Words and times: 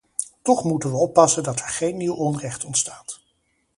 Toch 0.41 0.63
moeten 0.63 0.91
we 0.91 0.97
oppassen 0.97 1.43
dat 1.43 1.59
er 1.59 1.67
geen 1.69 1.97
nieuw 1.97 2.13
onrecht 2.15 2.65
ontstaat. 2.65 3.19